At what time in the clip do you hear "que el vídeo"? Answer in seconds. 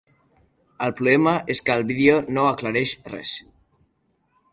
1.67-2.15